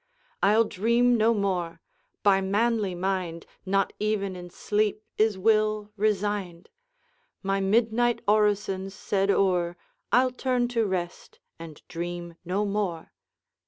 [0.41, 1.79] I'll dream no more,
[2.23, 6.69] by manly mind Not even in sleep is will resigned.
[7.43, 9.77] My midnight orisons said o'er,
[10.11, 13.13] I'll turn to rest, and dream no more.'